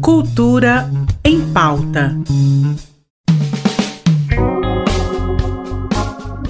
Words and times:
Cultura 0.00 0.90
em 1.24 1.40
pauta. 1.52 2.16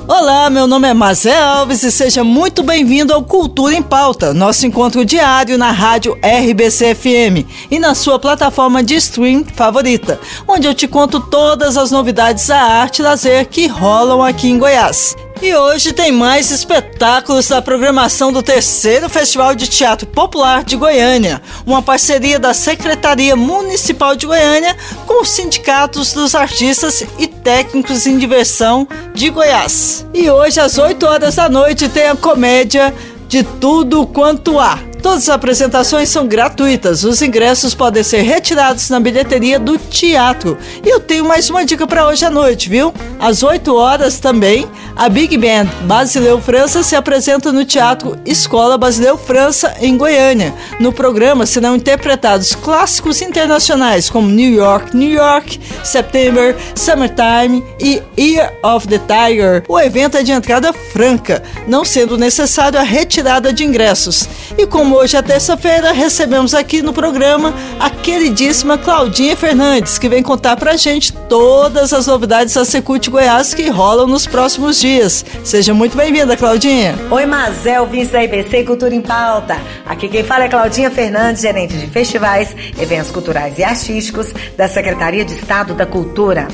Olá, 0.06 0.48
meu 0.50 0.66
nome 0.66 0.88
é 0.88 0.94
Mazé 0.94 1.38
Alves 1.38 1.82
e 1.82 1.92
seja 1.92 2.24
muito 2.24 2.62
bem-vindo 2.62 3.12
ao 3.12 3.22
Cultura 3.22 3.74
em 3.74 3.82
Pauta, 3.82 4.32
nosso 4.32 4.66
encontro 4.66 5.04
diário 5.04 5.58
na 5.58 5.70
rádio 5.70 6.18
RBC 6.22 6.94
FM 6.94 7.46
e 7.70 7.78
na 7.78 7.94
sua 7.94 8.18
plataforma 8.18 8.82
de 8.82 8.96
stream 8.96 9.44
favorita, 9.54 10.18
onde 10.46 10.66
eu 10.66 10.74
te 10.74 10.88
conto 10.88 11.20
todas 11.20 11.76
as 11.76 11.90
novidades 11.90 12.46
da 12.46 12.58
arte 12.58 13.00
e 13.00 13.02
lazer 13.02 13.46
que 13.48 13.66
rolam 13.66 14.22
aqui 14.22 14.48
em 14.48 14.58
Goiás. 14.58 15.14
E 15.40 15.54
hoje 15.54 15.92
tem 15.92 16.10
mais 16.10 16.50
espetáculos 16.50 17.46
da 17.46 17.62
programação 17.62 18.32
do 18.32 18.42
terceiro 18.42 19.08
Festival 19.08 19.54
de 19.54 19.68
Teatro 19.68 20.04
Popular 20.04 20.64
de 20.64 20.74
Goiânia, 20.74 21.40
uma 21.64 21.80
parceria 21.80 22.40
da 22.40 22.52
Secretaria 22.52 23.36
Municipal 23.36 24.16
de 24.16 24.26
Goiânia 24.26 24.76
com 25.06 25.22
os 25.22 25.28
sindicatos 25.28 26.12
dos 26.12 26.34
artistas 26.34 27.06
e 27.18 27.28
técnicos 27.28 28.04
em 28.04 28.18
diversão 28.18 28.88
de 29.14 29.30
Goiás. 29.30 30.04
E 30.12 30.28
hoje 30.28 30.58
às 30.58 30.76
8 30.76 31.06
horas 31.06 31.36
da 31.36 31.48
noite 31.48 31.88
tem 31.88 32.08
a 32.08 32.16
comédia 32.16 32.92
de 33.28 33.44
tudo 33.44 34.06
quanto 34.08 34.58
há 34.58 34.87
Todas 35.02 35.22
as 35.22 35.28
apresentações 35.28 36.08
são 36.08 36.26
gratuitas. 36.26 37.04
Os 37.04 37.22
ingressos 37.22 37.74
podem 37.74 38.02
ser 38.02 38.22
retirados 38.22 38.90
na 38.90 38.98
bilheteria 38.98 39.58
do 39.58 39.78
teatro. 39.78 40.58
E 40.84 40.88
eu 40.88 41.00
tenho 41.00 41.24
mais 41.24 41.48
uma 41.48 41.64
dica 41.64 41.86
para 41.86 42.06
hoje 42.06 42.24
à 42.24 42.30
noite, 42.30 42.68
viu? 42.68 42.92
Às 43.18 43.42
8 43.42 43.74
horas 43.74 44.18
também, 44.18 44.68
a 44.96 45.08
Big 45.08 45.36
Band 45.36 45.66
Basileu 45.82 46.40
França 46.40 46.82
se 46.82 46.96
apresenta 46.96 47.52
no 47.52 47.64
Teatro 47.64 48.18
Escola 48.26 48.76
Basileu 48.76 49.16
França, 49.16 49.74
em 49.80 49.96
Goiânia. 49.96 50.52
No 50.80 50.92
programa 50.92 51.46
serão 51.46 51.76
interpretados 51.76 52.54
clássicos 52.54 53.22
internacionais 53.22 54.10
como 54.10 54.28
New 54.28 54.52
York, 54.52 54.96
New 54.96 55.10
York, 55.10 55.60
September, 55.84 56.56
Summertime 56.74 57.64
e 57.80 58.02
Year 58.18 58.52
of 58.62 58.88
the 58.88 58.98
Tiger. 58.98 59.62
O 59.68 59.78
evento 59.78 60.16
é 60.16 60.22
de 60.22 60.32
entrada 60.32 60.72
franca, 60.72 61.42
não 61.66 61.84
sendo 61.84 62.18
necessário 62.18 62.78
a 62.78 62.82
retirada 62.82 63.52
de 63.52 63.64
ingressos. 63.64 64.28
E 64.56 64.66
como 64.66 64.87
como 64.88 65.00
hoje 65.00 65.18
é 65.18 65.20
terça-feira, 65.20 65.92
recebemos 65.92 66.54
aqui 66.54 66.80
no 66.80 66.94
programa 66.94 67.52
a 67.78 67.90
queridíssima 67.90 68.78
Claudinha 68.78 69.36
Fernandes, 69.36 69.98
que 69.98 70.08
vem 70.08 70.22
contar 70.22 70.56
pra 70.56 70.78
gente 70.78 71.12
todas 71.12 71.92
as 71.92 72.06
novidades 72.06 72.54
da 72.54 72.64
Secult 72.64 73.10
Goiás 73.10 73.52
que 73.52 73.68
rolam 73.68 74.06
nos 74.06 74.26
próximos 74.26 74.80
dias. 74.80 75.26
Seja 75.44 75.74
muito 75.74 75.94
bem-vinda, 75.94 76.38
Claudinha. 76.38 76.94
Oi, 77.10 77.26
Mazel, 77.26 77.82
ouvintes 77.82 78.12
da 78.12 78.24
IBC 78.24 78.64
Cultura 78.64 78.94
em 78.94 79.02
Pauta. 79.02 79.58
Aqui 79.84 80.08
quem 80.08 80.24
fala 80.24 80.44
é 80.44 80.48
Claudinha 80.48 80.90
Fernandes, 80.90 81.42
gerente 81.42 81.76
de 81.76 81.86
festivais, 81.88 82.56
eventos 82.80 83.10
culturais 83.10 83.58
e 83.58 83.64
artísticos 83.64 84.32
da 84.56 84.68
Secretaria 84.68 85.22
de 85.22 85.34
Estado 85.34 85.74
da 85.74 85.84
Cultura. 85.84 86.48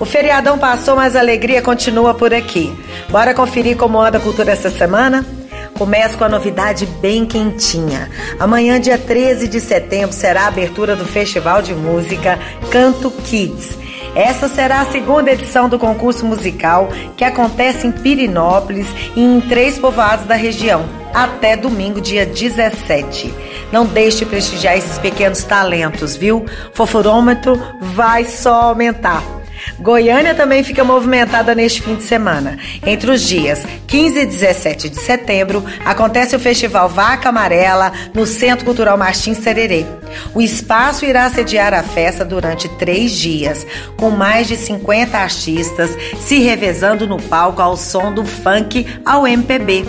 O 0.00 0.04
feriadão 0.04 0.58
passou, 0.58 0.96
mas 0.96 1.14
a 1.14 1.20
alegria 1.20 1.62
continua 1.62 2.12
por 2.12 2.34
aqui. 2.34 2.76
Bora 3.08 3.32
conferir 3.32 3.76
como 3.76 4.00
anda 4.00 4.18
a 4.18 4.20
cultura 4.20 4.50
essa 4.50 4.68
semana? 4.68 5.37
Começa 5.78 6.18
com 6.18 6.24
a 6.24 6.28
novidade 6.28 6.84
bem 7.00 7.24
quentinha. 7.24 8.10
Amanhã, 8.40 8.80
dia 8.80 8.98
13 8.98 9.46
de 9.46 9.60
setembro, 9.60 10.12
será 10.12 10.42
a 10.42 10.48
abertura 10.48 10.96
do 10.96 11.04
Festival 11.04 11.62
de 11.62 11.72
Música 11.72 12.36
Canto 12.72 13.12
Kids. 13.12 13.78
Essa 14.12 14.48
será 14.48 14.80
a 14.80 14.86
segunda 14.86 15.30
edição 15.30 15.68
do 15.68 15.78
concurso 15.78 16.26
musical 16.26 16.88
que 17.16 17.22
acontece 17.22 17.86
em 17.86 17.92
Pirinópolis 17.92 18.88
e 19.14 19.22
em 19.22 19.40
três 19.40 19.78
povoados 19.78 20.26
da 20.26 20.34
região, 20.34 20.84
até 21.14 21.56
domingo, 21.56 22.00
dia 22.00 22.26
17. 22.26 23.32
Não 23.70 23.86
deixe 23.86 24.18
de 24.18 24.26
prestigiar 24.26 24.76
esses 24.76 24.98
pequenos 24.98 25.44
talentos, 25.44 26.16
viu? 26.16 26.44
Fofurômetro 26.72 27.56
vai 27.80 28.24
só 28.24 28.62
aumentar. 28.62 29.37
Goiânia 29.78 30.34
também 30.34 30.62
fica 30.62 30.84
movimentada 30.84 31.54
neste 31.54 31.82
fim 31.82 31.96
de 31.96 32.02
semana. 32.02 32.58
Entre 32.86 33.10
os 33.10 33.22
dias 33.22 33.64
15 33.86 34.18
e 34.18 34.26
17 34.26 34.88
de 34.88 35.00
setembro, 35.00 35.64
acontece 35.84 36.36
o 36.36 36.40
Festival 36.40 36.88
Vaca 36.88 37.28
Amarela 37.28 37.92
no 38.14 38.26
Centro 38.26 38.64
Cultural 38.64 38.98
Martins 38.98 39.38
Sererê. 39.38 39.86
O 40.34 40.40
espaço 40.40 41.04
irá 41.04 41.28
sediar 41.30 41.74
a 41.74 41.82
festa 41.82 42.24
durante 42.24 42.68
três 42.70 43.12
dias, 43.12 43.66
com 43.96 44.10
mais 44.10 44.46
de 44.48 44.56
50 44.56 45.16
artistas 45.16 45.90
se 46.20 46.38
revezando 46.38 47.06
no 47.06 47.20
palco 47.20 47.62
ao 47.62 47.76
som 47.76 48.12
do 48.12 48.24
funk 48.24 48.86
ao 49.04 49.26
MPB. 49.26 49.84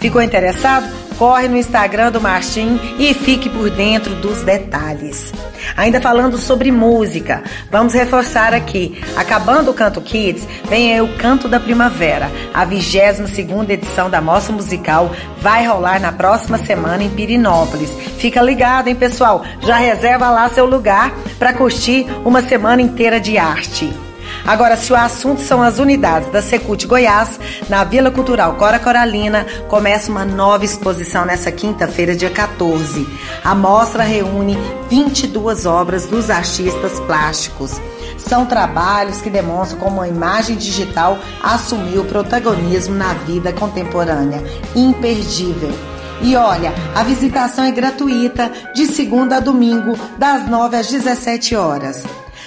Ficou 0.00 0.20
interessado? 0.20 1.03
Corre 1.18 1.48
no 1.48 1.56
Instagram 1.56 2.10
do 2.10 2.20
Martim 2.20 2.78
e 2.98 3.14
fique 3.14 3.48
por 3.48 3.70
dentro 3.70 4.14
dos 4.16 4.42
detalhes. 4.42 5.32
Ainda 5.76 6.00
falando 6.00 6.36
sobre 6.36 6.70
música, 6.70 7.42
vamos 7.70 7.94
reforçar 7.94 8.52
aqui. 8.52 9.02
Acabando 9.16 9.70
o 9.70 9.74
Canto 9.74 10.00
Kids, 10.00 10.46
vem 10.68 10.92
aí 10.92 11.00
o 11.00 11.16
Canto 11.16 11.48
da 11.48 11.58
Primavera. 11.60 12.30
A 12.52 12.64
22 12.64 13.30
segunda 13.30 13.72
edição 13.72 14.10
da 14.10 14.20
Mostra 14.20 14.54
Musical 14.54 15.10
vai 15.40 15.66
rolar 15.66 16.00
na 16.00 16.12
próxima 16.12 16.58
semana 16.58 17.02
em 17.02 17.10
Pirinópolis. 17.10 17.90
Fica 18.18 18.42
ligado, 18.42 18.88
hein, 18.88 18.94
pessoal? 18.94 19.44
Já 19.60 19.76
reserva 19.76 20.30
lá 20.30 20.48
seu 20.48 20.66
lugar 20.66 21.12
para 21.38 21.52
curtir 21.52 22.06
uma 22.24 22.42
semana 22.42 22.82
inteira 22.82 23.20
de 23.20 23.38
arte. 23.38 24.03
Agora, 24.46 24.76
se 24.76 24.92
o 24.92 24.96
assunto 24.96 25.40
são 25.40 25.62
as 25.62 25.78
unidades 25.78 26.30
da 26.30 26.42
Secult 26.42 26.86
Goiás, 26.86 27.40
na 27.68 27.82
Vila 27.82 28.10
Cultural 28.10 28.54
Cora 28.54 28.78
Coralina, 28.78 29.46
começa 29.68 30.10
uma 30.10 30.24
nova 30.24 30.66
exposição 30.66 31.24
nessa 31.24 31.50
quinta-feira, 31.50 32.14
dia 32.14 32.28
14. 32.28 33.08
A 33.42 33.54
mostra 33.54 34.02
reúne 34.02 34.58
22 34.90 35.64
obras 35.64 36.06
dos 36.06 36.28
artistas 36.28 37.00
plásticos. 37.00 37.80
São 38.18 38.44
trabalhos 38.44 39.22
que 39.22 39.30
demonstram 39.30 39.80
como 39.80 40.02
a 40.02 40.08
imagem 40.08 40.56
digital 40.56 41.18
assumiu 41.42 42.04
protagonismo 42.04 42.94
na 42.94 43.14
vida 43.14 43.50
contemporânea. 43.50 44.42
Imperdível. 44.76 45.72
E 46.20 46.36
olha, 46.36 46.72
a 46.94 47.02
visitação 47.02 47.64
é 47.64 47.70
gratuita 47.70 48.52
de 48.74 48.86
segunda 48.86 49.36
a 49.36 49.40
domingo, 49.40 49.98
das 50.18 50.46
9 50.46 50.76
às 50.76 50.88
17 50.88 51.56
horas. 51.56 52.04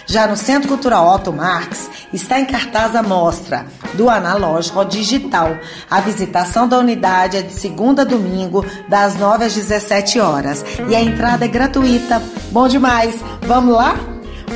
Já 0.08 0.26
no 0.26 0.38
Centro 0.38 0.70
Cultural 0.70 1.06
Otto 1.14 1.34
Marx 1.34 1.90
está 2.14 2.40
em 2.40 2.46
cartaz 2.46 2.96
a 2.96 3.04
mostra 3.04 3.66
do 3.94 4.10
analógico 4.10 4.80
ao 4.80 4.86
digital. 4.86 5.58
A 5.92 6.00
visitação 6.00 6.66
da 6.66 6.80
unidade 6.80 7.36
é 7.36 7.42
de 7.42 7.52
segunda 7.52 8.04
a 8.04 8.06
domingo, 8.06 8.66
das 8.88 9.16
9 9.16 9.44
às 9.44 9.54
17 9.54 10.20
horas. 10.22 10.64
E 10.90 10.96
a 10.96 11.02
entrada 11.02 11.44
é 11.44 11.48
gratuita. 11.50 12.24
Bom 12.52 12.70
demais! 12.70 13.22
Vamos 13.42 13.76
lá? 13.76 13.96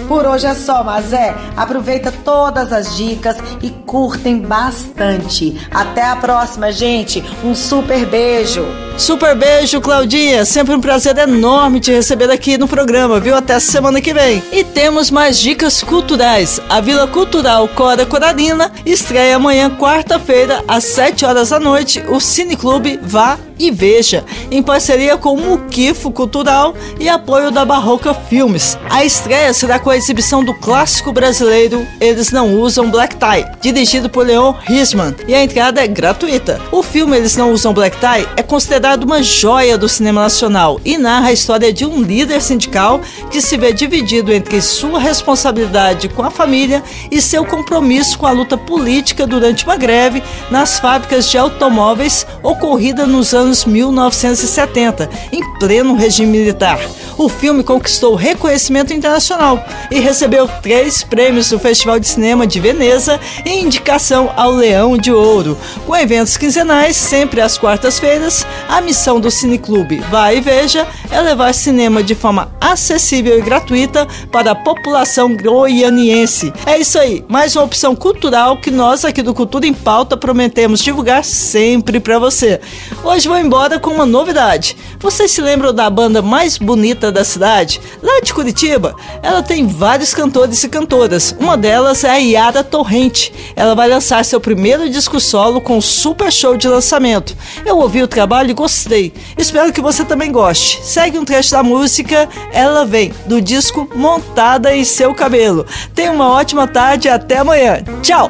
Por 0.07 0.25
hoje 0.25 0.45
é 0.45 0.53
só, 0.53 0.85
mas 0.85 1.11
é. 1.11 1.35
Aproveita 1.57 2.13
todas 2.23 2.71
as 2.71 2.95
dicas 2.95 3.35
e 3.61 3.69
curtem 3.69 4.39
bastante. 4.39 5.59
Até 5.69 6.05
a 6.05 6.15
próxima, 6.15 6.71
gente. 6.71 7.21
Um 7.43 7.53
super 7.53 8.05
beijo. 8.05 8.65
Super 8.97 9.35
beijo, 9.35 9.81
Claudinha. 9.81 10.45
Sempre 10.45 10.75
um 10.75 10.81
prazer 10.81 11.17
enorme 11.17 11.79
te 11.79 11.91
receber 11.91 12.29
aqui 12.29 12.57
no 12.57 12.67
programa, 12.67 13.19
viu? 13.19 13.35
Até 13.35 13.59
semana 13.59 13.99
que 13.99 14.13
vem. 14.13 14.43
E 14.51 14.63
temos 14.63 15.09
mais 15.09 15.39
dicas 15.39 15.81
culturais. 15.81 16.61
A 16.69 16.79
Vila 16.79 17.07
Cultural 17.07 17.67
Cora 17.69 18.05
Coralina 18.05 18.71
estreia 18.85 19.37
amanhã, 19.37 19.69
quarta-feira, 19.71 20.63
às 20.67 20.83
7 20.83 21.25
horas 21.25 21.49
da 21.49 21.59
noite, 21.59 22.03
o 22.07 22.19
Cineclube 22.19 22.99
Vá 23.01 23.39
e 23.57 23.69
Veja, 23.69 24.25
em 24.49 24.61
parceria 24.63 25.17
com 25.17 25.33
o 25.35 25.39
Muquifo 25.39 26.11
Cultural 26.11 26.73
e 26.99 27.07
apoio 27.07 27.51
da 27.51 27.63
Barroca 27.63 28.11
Filmes. 28.11 28.77
A 28.89 29.05
estreia 29.05 29.53
será 29.53 29.77
com 29.77 29.91
a 29.91 29.97
exibição 29.97 30.43
do 30.43 30.53
clássico 30.53 31.11
brasileiro 31.11 31.85
Eles 31.99 32.31
Não 32.31 32.55
Usam 32.59 32.89
Black 32.89 33.15
Tie, 33.17 33.45
dirigido 33.61 34.09
por 34.09 34.25
Leon 34.25 34.55
Risman, 34.65 35.15
e 35.27 35.35
a 35.35 35.43
entrada 35.43 35.83
é 35.83 35.87
gratuita. 35.87 36.59
O 36.71 36.81
filme 36.81 37.15
Eles 37.15 37.37
Não 37.37 37.51
Usam 37.51 37.71
Black 37.71 37.97
Tie 37.97 38.27
é 38.35 38.41
considerado 38.41 38.80
uma 39.05 39.21
joia 39.21 39.77
do 39.77 39.87
cinema 39.87 40.21
nacional 40.21 40.79
e 40.83 40.97
narra 40.97 41.27
a 41.27 41.33
história 41.33 41.71
de 41.71 41.85
um 41.85 42.01
líder 42.01 42.41
sindical 42.41 42.99
que 43.29 43.41
se 43.41 43.57
vê 43.57 43.71
dividido 43.71 44.33
entre 44.33 44.61
sua 44.61 44.99
responsabilidade 44.99 46.09
com 46.09 46.23
a 46.23 46.31
família 46.31 46.83
e 47.11 47.21
seu 47.21 47.45
compromisso 47.45 48.17
com 48.17 48.25
a 48.25 48.31
luta 48.31 48.57
política 48.57 49.27
durante 49.27 49.65
uma 49.65 49.77
greve 49.77 50.23
nas 50.49 50.79
fábricas 50.79 51.29
de 51.29 51.37
automóveis 51.37 52.25
ocorrida 52.41 53.05
nos 53.05 53.33
anos 53.33 53.41
anos 53.51 53.65
1970, 53.65 55.09
em 55.31 55.41
pleno 55.59 55.95
regime 55.95 56.37
militar. 56.37 56.79
O 57.17 57.27
filme 57.27 57.63
conquistou 57.63 58.15
reconhecimento 58.15 58.93
internacional 58.93 59.63
e 59.91 59.99
recebeu 59.99 60.47
três 60.61 61.03
prêmios 61.03 61.49
do 61.49 61.59
Festival 61.59 61.99
de 61.99 62.07
Cinema 62.07 62.47
de 62.47 62.59
Veneza 62.59 63.19
e 63.45 63.59
indicação 63.59 64.31
ao 64.35 64.51
Leão 64.51 64.97
de 64.97 65.11
Ouro. 65.11 65.57
Com 65.85 65.95
eventos 65.95 66.37
quinzenais, 66.37 66.95
sempre 66.95 67.41
às 67.41 67.57
quartas-feiras, 67.57 68.45
a 68.71 68.79
missão 68.79 69.19
do 69.19 69.29
Cineclube 69.29 69.99
Vai 70.09 70.37
e 70.37 70.41
Veja 70.41 70.87
é 71.11 71.19
levar 71.19 71.53
cinema 71.53 72.01
de 72.01 72.15
forma 72.15 72.49
acessível 72.61 73.37
e 73.37 73.41
gratuita 73.41 74.07
para 74.31 74.51
a 74.51 74.55
população 74.55 75.35
goianiense. 75.35 76.53
É 76.65 76.79
isso 76.79 76.97
aí, 76.97 77.25
mais 77.27 77.53
uma 77.53 77.65
opção 77.65 77.93
cultural 77.93 78.55
que 78.55 78.71
nós 78.71 79.03
aqui 79.03 79.21
do 79.21 79.33
Cultura 79.33 79.67
em 79.67 79.73
Pauta 79.73 80.15
prometemos 80.15 80.81
divulgar 80.81 81.25
sempre 81.25 81.99
para 81.99 82.17
você. 82.17 82.61
Hoje 83.03 83.27
vou 83.27 83.37
embora 83.37 83.77
com 83.77 83.91
uma 83.91 84.05
novidade. 84.05 84.77
Vocês 84.99 85.31
se 85.31 85.41
lembram 85.41 85.73
da 85.73 85.89
banda 85.89 86.21
mais 86.21 86.57
bonita 86.57 87.11
da 87.11 87.25
cidade? 87.25 87.81
Lá 88.01 88.21
de 88.21 88.33
Curitiba? 88.33 88.95
Ela 89.21 89.43
tem 89.43 89.67
vários 89.67 90.13
cantores 90.13 90.63
e 90.63 90.69
cantoras. 90.69 91.35
Uma 91.37 91.57
delas 91.57 92.05
é 92.05 92.09
a 92.11 92.17
Yara 92.17 92.63
Torrente. 92.63 93.33
Ela 93.53 93.75
vai 93.75 93.89
lançar 93.89 94.23
seu 94.23 94.39
primeiro 94.39 94.89
disco 94.89 95.19
solo 95.19 95.59
com 95.59 95.81
super 95.81 96.31
show 96.31 96.55
de 96.55 96.69
lançamento. 96.69 97.35
Eu 97.65 97.79
ouvi 97.79 98.01
o 98.01 98.07
trabalho 98.07 98.51
e 98.51 98.60
gostei. 98.61 99.11
Espero 99.35 99.73
que 99.73 99.81
você 99.81 100.05
também 100.05 100.31
goste. 100.31 100.79
Segue 100.83 101.17
um 101.17 101.25
trecho 101.25 101.49
da 101.49 101.63
música 101.63 102.29
Ela 102.53 102.85
Vem, 102.85 103.11
do 103.25 103.41
disco 103.41 103.89
Montada 103.95 104.75
em 104.75 104.83
Seu 104.83 105.15
Cabelo. 105.15 105.65
Tenha 105.95 106.11
uma 106.11 106.29
ótima 106.29 106.67
tarde 106.67 107.07
e 107.07 107.11
até 107.11 107.39
amanhã. 107.39 107.83
Tchau! 108.03 108.29